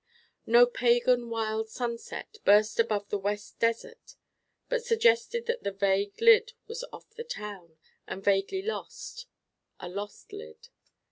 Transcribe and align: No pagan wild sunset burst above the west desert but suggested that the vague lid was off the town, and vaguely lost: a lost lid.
No 0.47 0.65
pagan 0.65 1.29
wild 1.29 1.69
sunset 1.69 2.37
burst 2.43 2.79
above 2.79 3.09
the 3.09 3.19
west 3.19 3.59
desert 3.59 4.15
but 4.67 4.83
suggested 4.83 5.45
that 5.45 5.61
the 5.61 5.69
vague 5.71 6.19
lid 6.19 6.53
was 6.65 6.83
off 6.91 7.11
the 7.13 7.23
town, 7.23 7.77
and 8.07 8.23
vaguely 8.23 8.63
lost: 8.63 9.27
a 9.79 9.87
lost 9.87 10.33
lid. 10.33 10.69